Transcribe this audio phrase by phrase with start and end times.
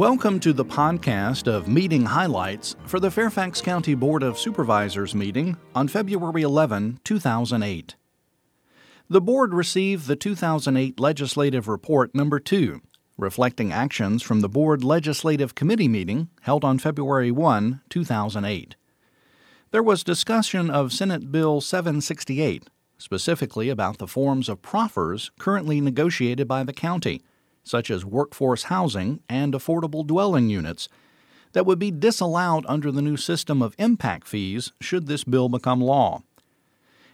[0.00, 5.58] Welcome to the podcast of meeting highlights for the Fairfax County Board of Supervisors meeting
[5.74, 7.96] on February 11, 2008.
[9.10, 12.80] The board received the 2008 Legislative Report Number 2,
[13.18, 18.76] reflecting actions from the Board Legislative Committee meeting held on February 1, 2008.
[19.70, 26.48] There was discussion of Senate Bill 768, specifically about the forms of proffers currently negotiated
[26.48, 27.20] by the county
[27.64, 30.88] such as workforce housing and affordable dwelling units,
[31.52, 35.80] that would be disallowed under the new system of impact fees should this bill become
[35.80, 36.22] law.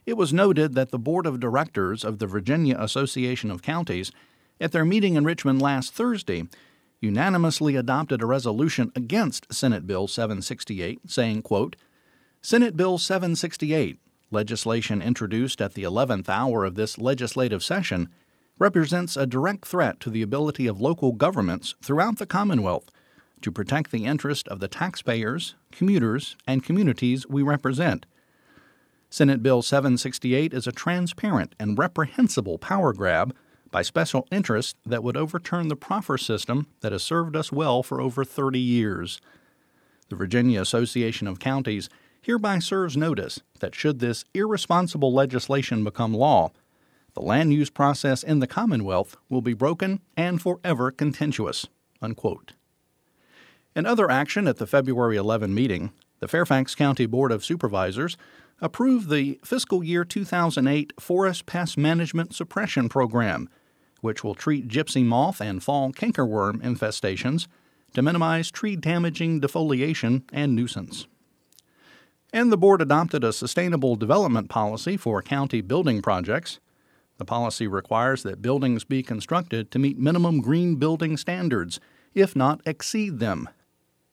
[0.04, 4.12] It was noted that the Board of Directors of the Virginia Association of Counties,
[4.60, 6.44] at their meeting in Richmond last Thursday,
[7.00, 11.76] unanimously adopted a resolution against Senate Bill 768, saying, quote,
[12.40, 13.98] Senate Bill 768,
[14.30, 18.08] legislation introduced at the 11th hour of this legislative session,
[18.58, 22.90] represents a direct threat to the ability of local governments throughout the Commonwealth
[23.42, 28.06] to protect the interest of the taxpayers, commuters, and communities we represent.
[29.10, 33.34] Senate Bill 768 is a transparent and reprehensible power grab
[33.70, 38.00] by special interests that would overturn the proffer system that has served us well for
[38.00, 39.20] over 30 years.
[40.08, 41.88] The Virginia Association of Counties
[42.20, 46.52] hereby serves notice that should this irresponsible legislation become law,
[47.16, 51.66] the land use process in the Commonwealth will be broken and forever contentious.
[52.02, 52.52] Unquote.
[53.74, 58.18] In other action at the February 11 meeting, the Fairfax County Board of Supervisors
[58.60, 63.48] approved the fiscal year 2008 Forest Pest Management Suppression Program,
[64.02, 67.46] which will treat gypsy moth and fall cankerworm infestations
[67.94, 71.06] to minimize tree damaging defoliation and nuisance.
[72.30, 76.60] And the board adopted a sustainable development policy for county building projects
[77.18, 81.80] the policy requires that buildings be constructed to meet minimum green building standards,
[82.14, 83.48] if not exceed them.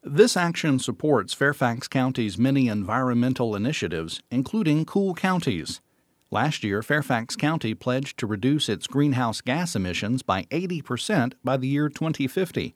[0.04, 5.80] This action supports Fairfax County's many environmental initiatives, including Cool Counties.
[6.30, 11.67] Last year, Fairfax County pledged to reduce its greenhouse gas emissions by 80% by the
[11.67, 12.73] year 2050.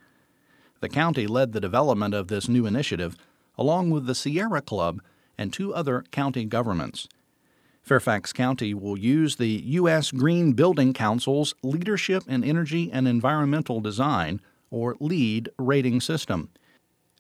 [0.80, 3.16] The county led the development of this new initiative,
[3.58, 5.02] along with the Sierra Club
[5.38, 7.08] and two other county governments.
[7.88, 10.12] Fairfax County will use the U.S.
[10.12, 16.50] Green Building Council's Leadership in Energy and Environmental Design, or LEED, rating system.